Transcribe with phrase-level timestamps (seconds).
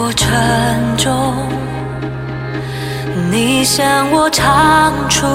[0.00, 1.46] 过沉重，
[3.30, 5.26] 你向我唱出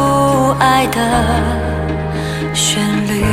[0.59, 3.23] 爱的旋律，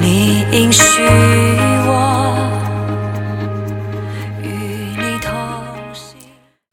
[0.00, 1.04] 你应许
[1.86, 2.36] 我
[4.42, 5.32] 与你同
[5.94, 6.16] 行。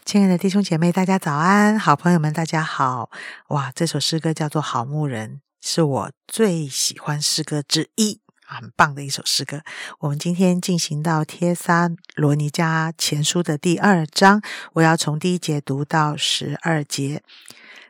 [0.03, 1.77] 亲爱的弟兄姐妹，大家早安！
[1.77, 3.11] 好朋友们，大家好！
[3.49, 5.29] 哇，这首诗歌叫做《好牧人》，
[5.61, 8.19] 是我最喜欢诗歌之一，
[8.53, 9.61] 很棒的一首诗歌。
[9.99, 14.41] 我们今天进行到帖撒罗尼迦前书的第二章，
[14.73, 17.23] 我要从第一节读到十二节。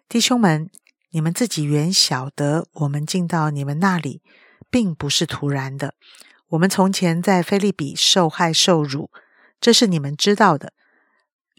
[0.07, 0.69] 弟兄们，
[1.11, 4.21] 你们自己原晓得，我们进到你们那里，
[4.69, 5.95] 并不是突然的。
[6.49, 9.09] 我们从前在菲利比受害受辱，
[9.59, 10.73] 这是你们知道的。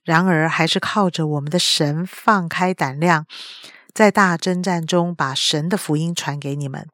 [0.05, 3.25] 然而，还是靠着我们的神放开胆量，
[3.95, 6.89] 在大征战中把神的福音传给你们。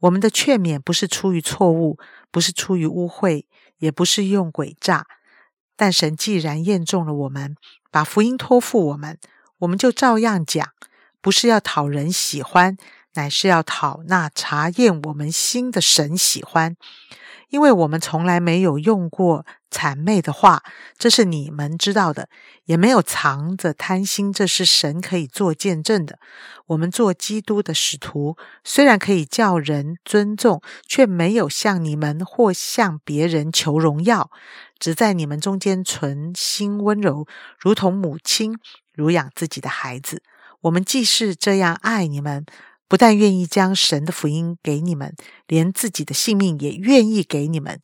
[0.00, 1.98] 我们的劝勉不是出于错误，
[2.30, 3.44] 不是出于污秽，
[3.78, 5.06] 也不是用诡诈。
[5.76, 7.56] 但神既然验中了我们，
[7.90, 9.18] 把福音托付我们，
[9.58, 10.68] 我们就照样讲，
[11.20, 12.76] 不是要讨人喜欢，
[13.14, 16.76] 乃是要讨那查验我们心的神喜欢。
[17.48, 20.62] 因为我们从来没有用过谄媚的话，
[20.96, 22.26] 这是你们知道的；
[22.66, 26.20] 也没有藏着贪心，这是神可以做见证的。
[26.66, 34.30] 我们做基督的使徒，虽然可以叫人尊重，却没有向你们或向别人求荣耀，
[34.78, 37.26] 只在你们中间存心温柔，
[37.58, 38.56] 如同母亲
[38.94, 40.22] 乳养自己的孩子。
[40.60, 42.46] 我们既是这样爱你们。
[42.90, 45.14] 不但愿意将神的福音给你们，
[45.46, 47.80] 连自己的性命也愿意给你们，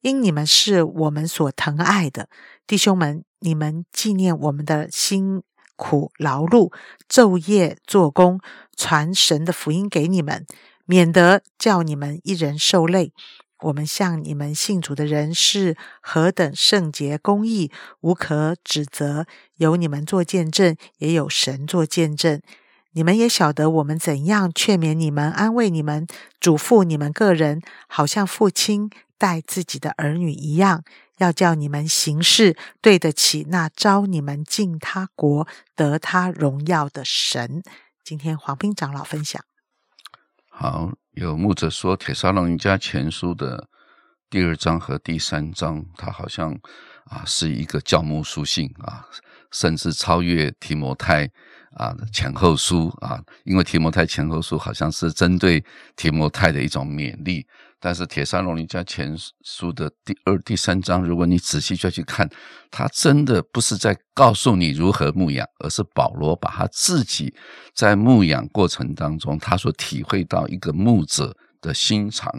[0.00, 2.30] 因你们是我们所疼爱的
[2.66, 3.22] 弟兄们。
[3.40, 5.42] 你们纪念我们的辛
[5.76, 6.72] 苦劳碌，
[7.06, 8.40] 昼夜做工，
[8.74, 10.46] 传神的福音给你们，
[10.86, 13.12] 免得叫你们一人受累。
[13.60, 17.70] 我们向你们信主的人是何等圣洁公义，
[18.00, 19.26] 无可指责。
[19.58, 22.40] 有你们做见证，也有神做见证。
[22.96, 26.06] 你们也晓得我们怎样劝勉你们、安慰你们、
[26.40, 30.82] 嘱咐你们个人，好像父亲待自己的儿女一样，
[31.18, 37.62] 要叫你们行事对得起那招你们进他国、得他荣耀的神。
[38.02, 39.44] 今天黄斌长老分享。
[40.48, 43.68] 好，有牧者说《铁沙龙家前书》的
[44.30, 46.58] 第二章和第三章，它好像
[47.04, 49.04] 啊是一个教牧书信啊，
[49.52, 51.30] 甚至超越提摩太。
[51.76, 55.62] 啊，前后书啊，因为提摩太前后书好像是针对
[55.94, 57.46] 提摩太的一种勉励，
[57.78, 62.28] 但是铁山罗尼迦前书的第二、第三章，如果你仔细再去看，
[62.70, 67.34] 他真的不是在告诉你如何牧养，而是保罗把他自己
[67.74, 72.32] 在牧养过程当中，他所体会到一个牧者的心肠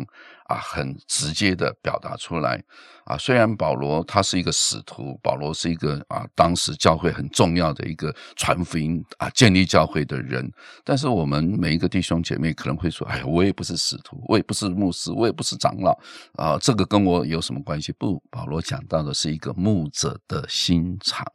[0.48, 2.64] 啊，很直接的表达出来。
[3.06, 10.52] 啊，虽然保罗他是一个使徒，保罗是一个啊，当时教会很重要的一个传福音啊、建立教会的人，
[10.84, 15.98] 但是我们每一个弟兄姐妹可能会说：“哎呀，我也不是使徒，我也不是牧师，我也不是长老
[16.34, 21.26] 啊，这个跟我有什么关系？”不，保罗讲到的是一个牧者的心肠。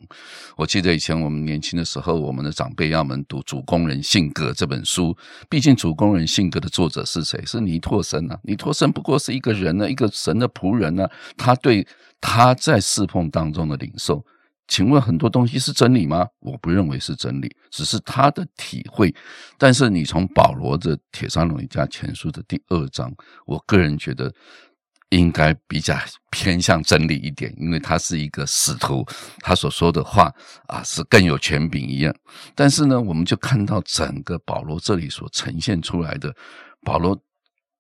[0.59, 5.17] 我记得以前我们年轻的时候，我们的长辈要我们读《主工人性格》这本书，
[5.49, 7.43] 毕竟《主工人性格》的作者是谁？
[7.47, 8.39] 是尼托森啊！
[8.43, 11.57] 尼托森不过是一个人呢，一个神的仆人呢，他。
[11.63, 11.87] 对
[12.21, 14.25] 他在侍奉当中的领受，
[14.67, 16.27] 请问很多东西是真理吗？
[16.41, 19.15] 我不认为是真理，只是他的体会。
[19.57, 23.13] 但是你从保罗的《铁三龙一家前书》的第二章，
[23.47, 24.33] 我个人觉得
[25.11, 25.97] 应该比较
[26.31, 29.07] 偏向真理一点，因为他是一个使徒，
[29.41, 30.33] 他所说的话
[30.67, 32.13] 啊是更有权柄一样。
[32.57, 36.35] 但是呢，我们就看到整个保罗这里所呈现出来的，
[36.83, 37.17] 保罗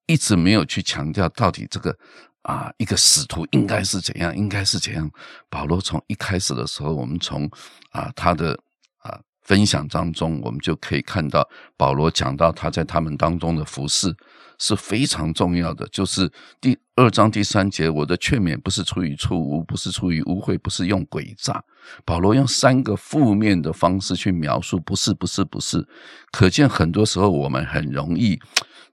[0.06, 1.96] 一直没有去强调到底这个。
[2.42, 4.36] 啊，一个使徒应该是怎样？
[4.36, 5.08] 应该是怎样？
[5.48, 7.48] 保罗从一开始的时候，我们从
[7.92, 8.58] 啊他的
[8.98, 14.12] 啊分享当中，我们就可以看到保罗讲到他在他们当中的服饰
[14.58, 15.86] 是非常重要的。
[15.92, 16.28] 就是
[16.60, 21.62] 第二章第三节，我的劝勉不是出于错误，不是出于污秽，不是用诡诈。
[22.04, 25.86] 保罗用三个负面的方式去描述，不是，不是，不是。
[26.32, 28.40] 可见很多时候我们很容易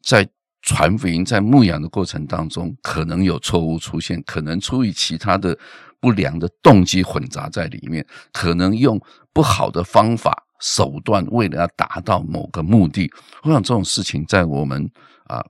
[0.04, 0.30] 在。
[0.62, 5.58] 传福音在牧养的过程当中，可能有错误出现，可能出于其他的
[6.00, 9.00] 不良的动机混杂在里面，可能用
[9.32, 13.10] 不好的方法手段，为了要达到某个目的。
[13.44, 14.90] 我想这种事情在我们
[15.26, 15.44] 啊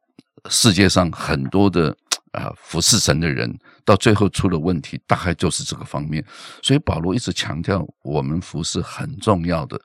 [0.49, 1.95] 世界上很多的
[2.31, 6.23] 啊服侍神的人，到最后出了问题，大概就是这个方面。
[6.61, 9.81] 所以保罗一直强调，我们服侍很重要的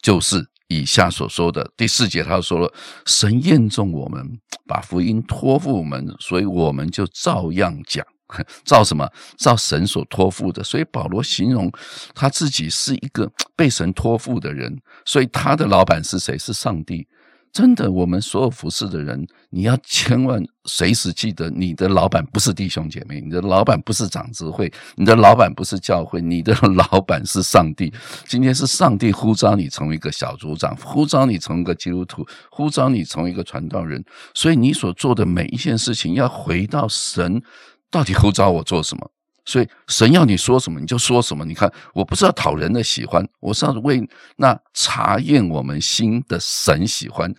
[0.00, 0.48] 就是。
[0.68, 2.72] 以下所说的第四节，他说了
[3.06, 8.06] ：“神验证我们， 把福音托付我们，所以我们就照样讲
[8.64, 9.10] 照什么？
[9.38, 10.62] 照神所托付的。
[10.62, 11.72] 所以保罗形容
[12.14, 16.36] 他自己是一个 被神托付的人，所以他的老板是谁？
[16.36, 17.08] 是上帝。
[17.52, 27.92] 真的，我们所有服侍的人，你要千万随时记得，你的老板不是弟兄姐妹，你的老板不是长子会，你的老板不是教会，你的老板是上帝。
[28.26, 34.04] 今天是上帝呼召你成为一个小组长，呼召你成为一个基督徒，呼召你成为一个传道人。
[34.34, 37.42] 所以你所做的每一件事情，要回到神
[37.90, 39.10] 到底呼召我做什么。
[39.48, 41.42] 所以神要你说什么，你就说什么。
[41.42, 44.06] 你看，我不是要讨人的喜欢，我是要为
[44.36, 47.34] 那查验我们心的神喜欢。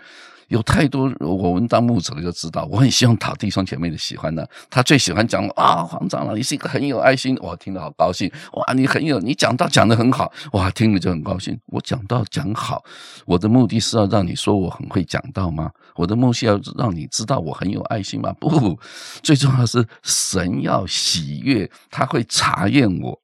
[0.50, 4.46] 有太多我们当牧者的就知道，我很希望讨弟兄姐妹的喜欢呢。
[4.70, 8.30] 他最喜欢讲啊，黄长老，你是一个很有爱心，我听得好高兴。
[8.54, 11.58] 哇，你很有，你讲道讲得很好，哇，听了就很高兴。
[11.68, 12.84] 我讲道讲好，
[13.26, 15.72] 我的目的是要让你说我很会讲道吗？
[15.96, 18.34] 我的目的要让你知道我很有爱心吗？
[18.40, 18.80] 不，
[19.22, 23.20] 最重要是神要喜悦，他会查验我。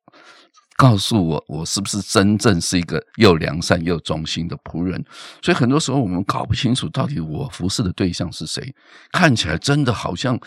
[0.77, 5.03] 告诉我，我是不是真正是一个又良善又忠心的仆人？
[5.41, 8.75] 所以很多时候我们搞不清楚，到底我服侍的对象是谁。
[9.11, 10.37] 看起来真的好像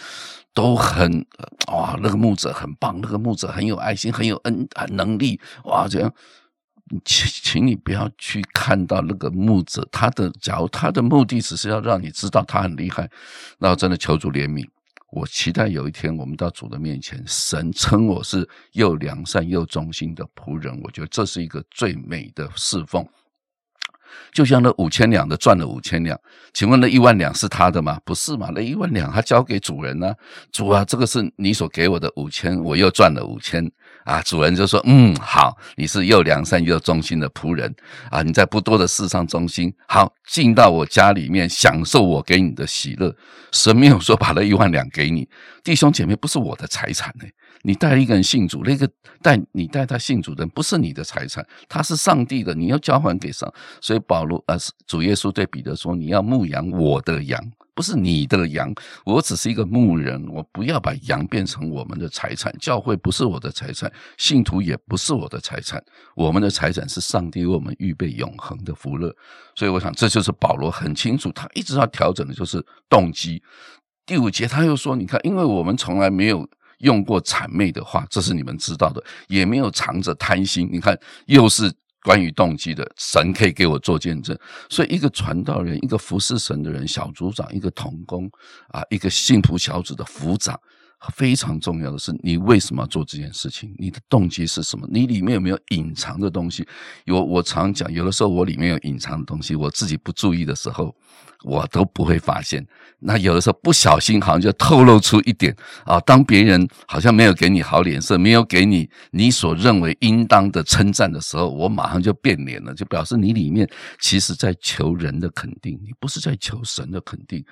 [0.53, 1.25] 都很
[1.73, 6.13] 哇，那个牧者很棒，那个牧者很有爱心，很有恩，能力哇，这样，
[7.05, 13.09] 请请你不要去看到那个牧者，他的假如他的目的只是要让你知道他很厉害，
[13.59, 14.67] 那真的求主怜悯。
[15.11, 20.79] 我期待有一天，我们到主的面前，神称我是又良善又忠心的仆人。
[20.83, 23.07] 我觉得这是一个最美的侍奉。
[24.33, 26.19] 就像那五千两的赚了五千两，
[26.53, 27.99] 请问那一万两是他的吗？
[28.05, 28.51] 不是嘛？
[28.55, 30.15] 那一万两他交给主人呢？
[30.53, 33.71] 主啊，这个是你所给我的五千，我又赚了五千
[34.05, 34.21] 啊！
[34.23, 37.75] 主人就说：“嗯，好，你是又良善又忠心的仆人
[38.11, 38.23] 啊！
[38.23, 43.15] 你在不多的事上忠心，好进到我家里面享受我给你的喜乐。
[43.53, 45.29] 神没有说把那一万两给你，
[45.63, 47.27] 弟兄姐妹不是我的财产呢。”
[47.63, 48.89] 你带一个人信主，那个
[49.21, 53.53] 带你带他信主的人不是你的财产，他是上帝的，你要交还给上。
[53.81, 54.57] 所以保罗呃，
[54.87, 57.41] 主耶稣对彼得说：“你要牧养我的羊，
[57.75, 58.73] 不是你的羊。
[59.05, 62.55] 我只是一个牧人，我不要把羊变成我们的财产。
[62.61, 65.83] 教会不是我的财产，信徒也不是我的财产。
[66.15, 69.15] 我们的财产是上帝为我们预备永恒的福乐。
[69.57, 73.43] 所以我想，这就是保罗很清楚，他一直要调整的就是动机。
[74.07, 80.69] 第五节他又说：你看，因为我们从来没有。”用过谄媚的话，这是你们知道的，也没有藏着贪心。
[80.73, 81.73] 你看，又是
[82.03, 84.39] 关于动机的，神可以给我做见证。
[84.69, 88.31] 所以，一个传道人，一个服侍神的人，小组长，一个童工
[88.69, 90.59] 啊，一个信徒小组的副长。
[91.15, 93.73] 非常重要的是，你为什么要做这件事情？
[93.79, 94.87] 你的动机是什么？
[94.91, 96.67] 你里面有没有隐藏的东西？
[97.05, 100.93] 有，我常讲，有的时候我里面有隐藏的东西，我自己不注意的时候，
[101.45, 102.67] 我都不会发现。
[102.99, 106.01] 那有的时候不小心，好像就透露出一点啊。
[106.01, 117.45] 当别人好像没有给你好脸色，没有给你你所认为应当的称赞的时候，我马上就变脸了，就表示你里面其实在求人的肯定，你不是在求神的肯定，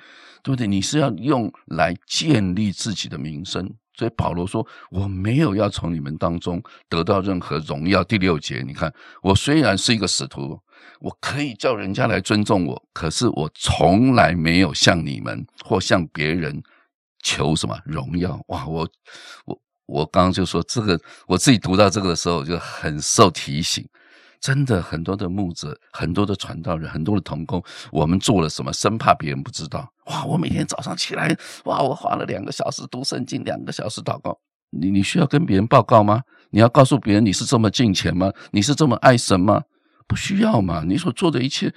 [0.42, 0.66] 对不对？
[0.66, 3.35] 你是要用来建立自己的名。
[3.36, 8.92] 名声，所以保罗说：“我没有要从你们当中得到任何荣耀。”第六节，你看，
[9.22, 10.58] 我虽然是一个使徒，
[11.00, 16.62] 我可以叫人家来尊重我，可是我从来没有向你们或向别人
[17.22, 18.40] 求什么荣耀。
[18.48, 18.88] 哇，我
[19.44, 23.86] 我我刚刚就说这个，我自己读到这个的时候就很受提醒。
[24.38, 29.90] 真的很多的牧者，很多的传道人，很多的童工，我们做了什么，生怕别人不知道。
[30.06, 34.38] 哇，我每天早上起来，哇，我花了两个小时读圣经，两个小时祷告。
[34.70, 36.22] 你你需要跟别人报告吗？
[36.50, 38.32] 你要告诉别人你是这么敬虔吗？
[38.50, 39.62] 你是这么爱神吗？
[40.08, 41.72] 不需要嘛，你所做的一切。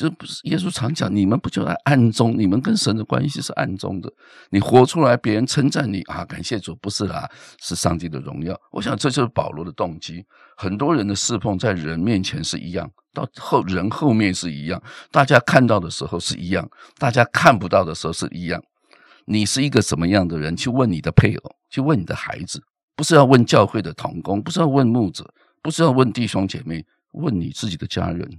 [0.00, 2.38] 这不是耶稣常讲，你们不就在暗中？
[2.38, 4.08] 你们跟神的关系是暗中的。
[4.50, 7.28] 你活出来，别人称赞你啊，感谢主，不是啦，
[7.60, 8.56] 是上帝的荣耀。
[8.70, 10.24] 我想这就是保罗的动机。
[10.56, 18.62] 很多人的侍奉在人面前是一样，到后人后面是一样，大家看到的时候是一样，大家看不到的时候是一样。
[19.24, 20.56] 你是一个什么样的人？
[20.56, 22.62] 去问你的配偶，去问你的孩子，
[22.94, 25.28] 不是要问教会的同工，不是要问牧者，
[25.60, 28.30] 不是要问弟兄姐妹，问你自己的家人。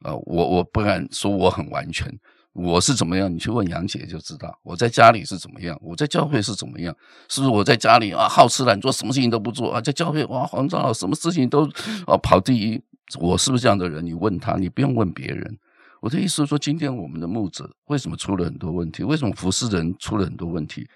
[0.00, 2.06] 啊，我我不敢说我很完全，
[2.52, 3.32] 我是怎么样？
[3.32, 6.94] 你去问杨姐就知道，我在家里是怎么样，我在教会是怎么样？
[7.28, 9.80] 是不是我在家里啊好吃懒做，什么事情都不做啊？
[9.80, 11.64] 在教会哇，黄长老什么事情都
[12.06, 12.80] 啊跑第一，
[13.18, 14.04] 我是不是这样的人？
[14.04, 15.58] 你问他，你不用问别人。
[16.00, 19.02] 我的意思是说，今天我们的牧者为什么出了很多问题？
[19.02, 20.86] 为什么服侍人出了很多问题？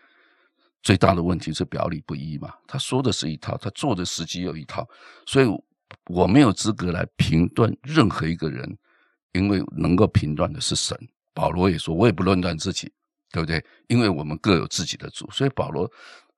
[0.82, 2.50] 最大的问题是表里不一嘛。
[2.66, 4.86] 他说的是一套，他做的实际有一套，
[5.26, 5.46] 所以
[6.06, 8.78] 我没有资格来评断任何一个人。
[9.32, 10.96] 因为能够评断的是神，
[11.34, 12.92] 保罗也说，我也不论断自己，
[13.32, 13.64] 对不对？
[13.88, 15.90] 因为我们各有自己的主，所以保罗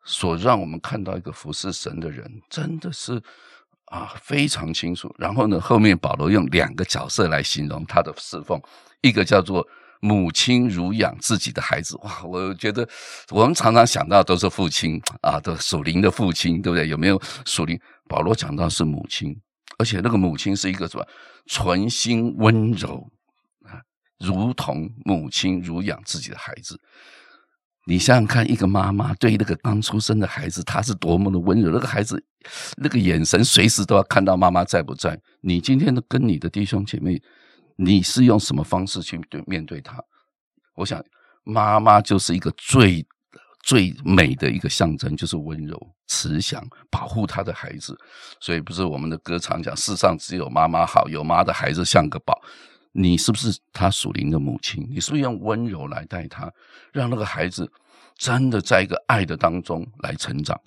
[0.05, 3.23] 所让我们看到一个服侍神的人，真的是
[3.87, 5.15] 啊非常清楚。
[5.19, 8.61] 然后呢，后面保罗用两个角色来形容他的侍奉，
[9.01, 9.67] 一个叫做。
[10.05, 12.25] 母亲如养自己的孩子，哇！
[12.25, 12.89] 我觉得
[13.31, 16.89] 我们常常想到都是父亲啊，都属灵的父亲，对不对？
[16.89, 17.81] 有没有属灵？
[18.09, 19.41] 保罗讲到是母亲，
[19.83, 21.05] 而且那个母亲是一个什么？
[21.47, 23.11] 纯心温柔
[23.65, 23.83] 啊，
[24.21, 26.81] 如同母亲乳养自己的孩子。
[27.87, 31.73] 你想想看，一个妈妈对那个刚出生的孩子，她是多么的温柔。
[31.73, 32.25] 那个孩子
[32.77, 35.21] 那个眼神，随时都要看到妈妈在不在。
[35.41, 37.21] 你今天跟你的弟兄姐妹。
[37.77, 39.99] 你是用什么方式去对面对他？
[40.77, 41.03] 我想，
[41.43, 43.05] 妈妈就是一个最
[43.63, 47.97] 最美的一个象征，就是温柔、慈祥，保护他的孩子。
[48.41, 52.43] 所以，不是我们的歌常讲，世上只有妈妈好，有妈的孩子像个宝。
[52.95, 54.87] 你是不是他属灵的母亲？
[54.91, 56.53] 你是不是用温柔来带他，
[56.93, 57.71] 让那个孩子
[58.19, 60.61] 真的在一个爱的当中来成长？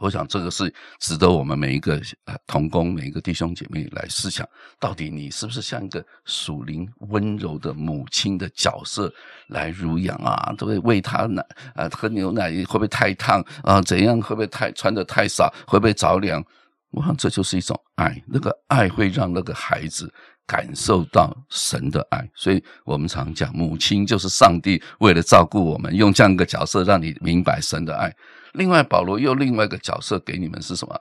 [0.00, 4.44] 我想这个是值得我们每一个呃同工、每一个弟兄姐妹来思想，
[4.80, 9.12] 到底你是不是像一个属灵温柔的母亲的角色
[9.46, 10.52] 来乳养啊？
[10.58, 10.78] 对不对？
[10.80, 13.80] 喂他奶啊，喝牛奶会不会太烫啊？
[13.82, 15.52] 怎样会不会太穿的太少？
[15.66, 16.44] 会不会着凉？
[16.90, 20.12] 我想这就是一种爱，那个爱会让那个孩子
[20.46, 22.28] 感受到神的爱。
[22.34, 28.12] 所以我们常讲，母亲就是上帝为了照顾我们，用这样一个角色让你明白神的爱。
[28.52, 30.96] 另外，保罗又另外一个角色给你们是什么？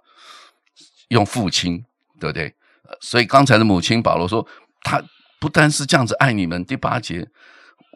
[1.09, 1.83] 用父亲，
[2.19, 2.53] 对不对？
[3.00, 4.45] 所以刚才的母亲，保罗说，
[4.81, 5.03] 他
[5.39, 6.63] 不单是这样子爱你们。
[6.65, 7.27] 第八节，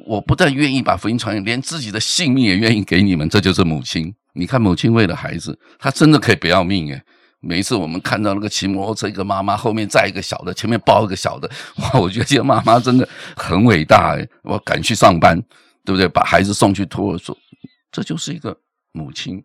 [0.05, 4.13] 我不但愿意把福音传，连自己的性命也愿意给你们，这就是母亲。
[4.33, 7.01] 你看，母亲为了孩子，她真的可以不要命诶。
[7.39, 11.99] 每一次我们看到那个骑摩托车一个妈妈后面载一个小的，前面抱一个小的，哇！
[11.99, 14.29] 我觉得这个妈妈真的很伟大诶。
[14.43, 15.39] 我赶去上班，
[15.85, 16.07] 对不对？
[16.07, 17.37] 把孩子送去托儿所，
[17.91, 18.57] 这就是一个。
[18.93, 19.43] 母亲，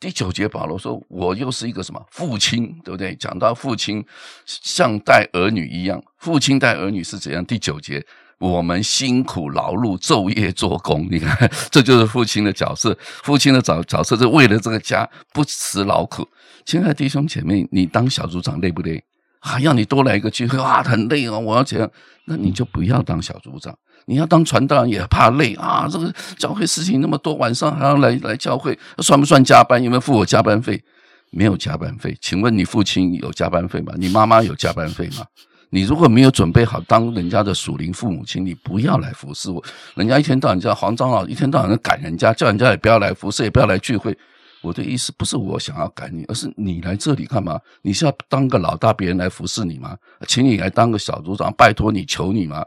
[0.00, 4.02] 第九节保罗说：“我又是一个什么父亲，对不对？”讲到父亲
[4.46, 7.44] 像带儿女一样，父亲带儿女是怎样？
[7.44, 8.02] 第九节，
[8.38, 12.96] 我们辛苦劳碌，昼夜做工，你看， 这就是父亲的角色。
[13.00, 16.28] 父亲的角角色是为了这个家不辞劳苦。
[16.64, 19.02] 亲爱的弟兄姐妹，你当小组长累不累？
[19.40, 21.38] 还要你多来一个聚会，哇，很累哦！
[21.38, 21.88] 我要这样，
[22.24, 23.76] 那你就不要当小组长。
[24.06, 25.88] 你要当传道人也怕累啊！
[25.90, 29.82] 这个教会事情那么多，晚上还要来来教会，算不算加班？
[29.82, 30.82] 有没有付我加班费？
[31.30, 32.16] 没有加班费。
[32.20, 33.94] 请问你父亲有加班费吗？
[33.96, 35.24] 你妈妈有加班费吗？
[35.70, 39.62] 你如果没有准备好当人家的属灵父母亲，你不要来服侍我。
[39.94, 44.16] 人家一天到晚叫黄长老，一天到晚在赶人家，叫人家也不要来服侍，也不要来聚会。
[44.62, 47.60] 我的意思不是我想要赶你，而是你来这里干嘛？
[47.82, 49.96] 你是要当个老大，别人来服侍你吗？
[50.26, 52.64] 请你来当个小组长，拜托你，求你吗？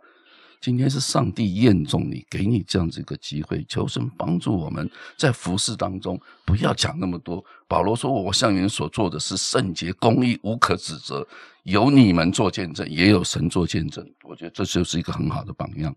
[0.62, 7.44] 今天是上帝验中你，给你这样子一个机会，求神帮助我们在服侍当中不要讲那么多。
[7.68, 11.26] 保罗说：“我向你所做的是圣洁、公义、无可指责，
[11.64, 15.96] 有你们做见证，也有神做见证。”我觉得这就是一个很好的榜样，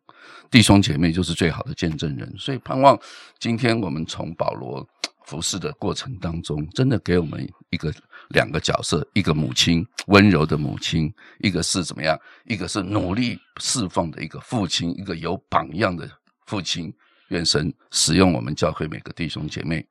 [0.51, 2.33] 弟兄姐妹就是最好的见证人。
[2.39, 2.99] 所以盼望
[3.39, 4.87] 今天我们从保罗。
[5.25, 7.95] 服侍的过程当中，真的给我们一个
[8.33, 11.09] 两个角色：一个母亲，温柔的母亲；
[11.39, 12.19] 一个是怎么样？
[12.45, 16.09] 一个是努力侍奉的一个父亲，一个有榜样的
[16.47, 16.93] 父亲。
[17.29, 19.87] 愿神使用我们教会每个弟兄姐妹。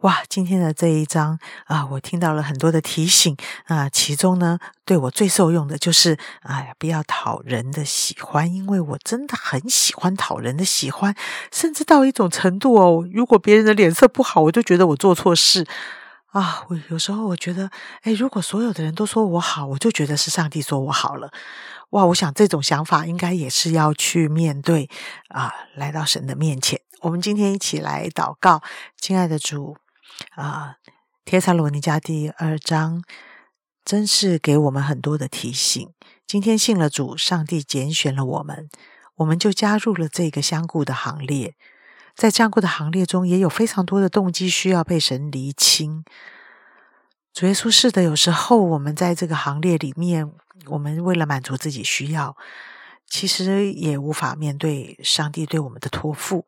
[0.00, 3.36] 哇，今天的这一章啊，我听到了很多的提醒
[3.66, 11.14] 啊，其中呢，对我最受用的就是，哎呀，不要讨人的喜欢，因为我真的很喜欢讨人的喜欢，
[11.52, 15.64] 甚至到一种程度哦，如果别人的脸色不好，我就觉得我做错事
[16.34, 16.66] 啊。
[16.68, 17.70] 我有时候我觉得，
[18.02, 21.32] 哎，如果所有的人都说我好，我就觉得是上帝说我好了。
[21.90, 24.90] 哇，我想这种想法应该也是要去面对
[25.28, 26.80] 啊，来到神的面前。
[27.02, 28.62] 我们今天一起来祷告，
[29.00, 29.76] 亲爱的主。
[30.36, 30.76] 啊，
[31.24, 33.02] 《帖撒罗尼迦》第二章
[33.84, 35.92] 真是给我们很多的提醒。
[36.26, 38.68] 今天信了主，上帝拣选了我们，
[39.16, 41.56] 我们就加入了这个相顾的行列。
[42.14, 46.04] 在这样过的行列中，也有非常多的动机需要被神厘清。
[47.32, 50.32] 主耶稣是的，有时候我们在这个行列里面，
[50.66, 52.36] 我们为了满足自己需要，
[53.06, 56.46] 其实也无法面对上帝对我们的托付。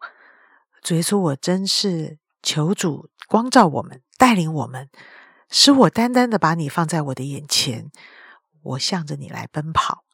[0.82, 2.18] 主耶稣，我真是。
[2.42, 4.88] 求主光照我们，带领我们，
[5.50, 7.90] 使我单单的把你放在我的眼前，
[8.62, 10.04] 我向着你来奔跑。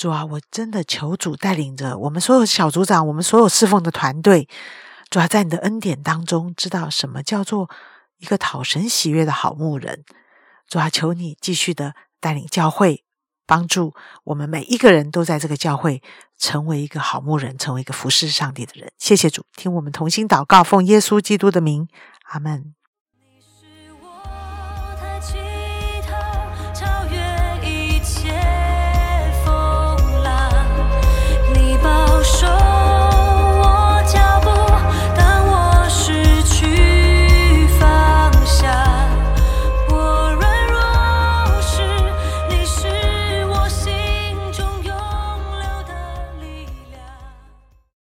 [0.00, 4.48] 主啊，我真的求主带领着我们所有小组长，我们所有侍奉的团队。
[5.10, 7.68] 主啊，在你的恩典当中，知道什么叫做
[8.16, 10.02] 一个讨神喜悦的好牧人。
[10.66, 13.04] 主啊，求你继续的带领教会，
[13.46, 13.92] 帮助
[14.24, 16.02] 我们每一个人都在这个教会
[16.38, 18.90] 成为一个好牧人，成为一个服侍上帝的人。
[18.96, 21.86] 谢谢主，听我们同心祷告，奉耶稣基督的名，
[22.30, 22.74] 阿门。